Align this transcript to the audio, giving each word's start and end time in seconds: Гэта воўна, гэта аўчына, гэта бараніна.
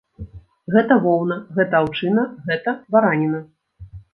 Гэта 0.75 0.97
воўна, 1.03 1.37
гэта 1.59 1.73
аўчына, 1.81 2.25
гэта 2.51 2.77
бараніна. 2.97 3.47